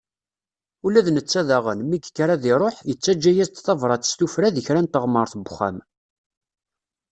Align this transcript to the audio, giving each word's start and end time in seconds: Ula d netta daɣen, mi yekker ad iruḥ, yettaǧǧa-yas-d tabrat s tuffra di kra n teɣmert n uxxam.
Ula 0.85 1.01
d 1.05 1.07
netta 1.11 1.41
daɣen, 1.47 1.79
mi 1.83 1.97
yekker 1.97 2.29
ad 2.31 2.43
iruḥ, 2.51 2.75
yettaǧǧa-yas-d 2.89 3.57
tabrat 3.59 4.07
s 4.09 4.13
tuffra 4.19 4.49
di 4.55 4.61
kra 4.67 4.81
n 4.81 4.87
teɣmert 4.87 5.33
n 5.35 5.43
uxxam. 5.49 5.77